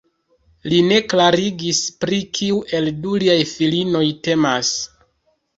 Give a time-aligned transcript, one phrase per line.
[0.71, 4.77] Li ne klarigis pri kiu el du liaj filinoj temas.